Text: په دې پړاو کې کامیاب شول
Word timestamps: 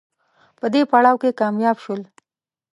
په 0.59 0.65
دې 0.73 0.81
پړاو 0.91 1.21
کې 1.21 1.37
کامیاب 1.41 1.77
شول 1.83 2.01